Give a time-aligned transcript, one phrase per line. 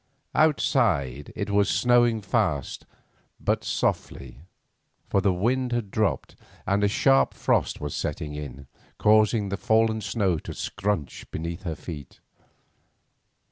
[0.33, 2.87] Outside it was still snowing fast,
[3.39, 4.41] but softly,
[5.07, 6.35] for the wind had dropped,
[6.65, 8.65] and a sharp frost was setting in,
[8.97, 12.19] causing the fallen snow to scrunch beneath her feet.